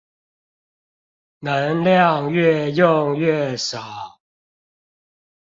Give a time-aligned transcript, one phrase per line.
[1.41, 4.19] 能量愈用愈少